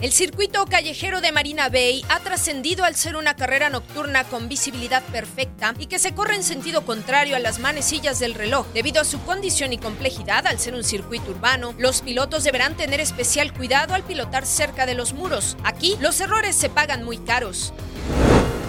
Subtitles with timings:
[0.00, 5.02] El circuito callejero de Marina Bay ha trascendido al ser una carrera nocturna con visibilidad
[5.02, 8.64] perfecta y que se corre en sentido contrario a las manecillas del reloj.
[8.72, 13.00] Debido a su condición y complejidad, al ser un circuito urbano, los pilotos deberán tener
[13.00, 15.56] especial cuidado al pilotar cerca de los muros.
[15.64, 17.72] Aquí, los errores se pagan muy caros.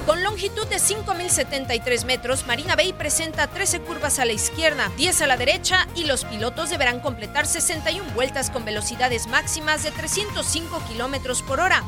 [0.10, 5.28] Con longitud de 5.073 metros, Marina Bay presenta 13 curvas a la izquierda, 10 a
[5.28, 11.44] la derecha y los pilotos deberán completar 61 vueltas con velocidades máximas de 305 kilómetros
[11.44, 11.84] por hora.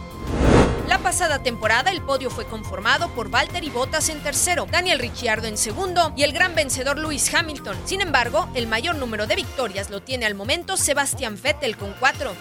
[0.87, 5.57] La pasada temporada el podio fue conformado por Valtteri Bottas en tercero, Daniel Ricciardo en
[5.57, 7.75] segundo y el gran vencedor Lewis Hamilton.
[7.85, 12.35] Sin embargo, el mayor número de victorias lo tiene al momento Sebastian Vettel con cuatro.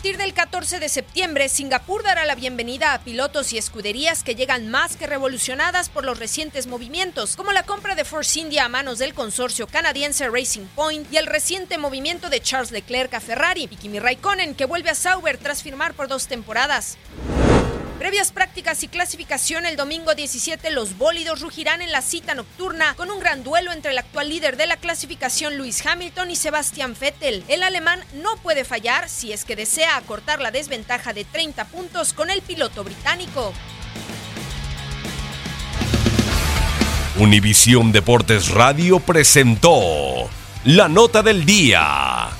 [0.00, 4.34] A partir del 14 de septiembre, Singapur dará la bienvenida a pilotos y escuderías que
[4.34, 8.70] llegan más que revolucionadas por los recientes movimientos, como la compra de Force India a
[8.70, 13.68] manos del consorcio canadiense Racing Point y el reciente movimiento de Charles Leclerc a Ferrari
[13.70, 16.96] y Kimi Raikkonen, que vuelve a Sauber tras firmar por dos temporadas.
[18.00, 23.10] Previas prácticas y clasificación el domingo 17 los bólidos rugirán en la cita nocturna con
[23.10, 27.44] un gran duelo entre el actual líder de la clasificación Lewis Hamilton y Sebastian Vettel.
[27.46, 32.14] El alemán no puede fallar si es que desea acortar la desventaja de 30 puntos
[32.14, 33.52] con el piloto británico.
[37.18, 40.30] Univisión Deportes Radio presentó
[40.64, 42.39] la nota del día.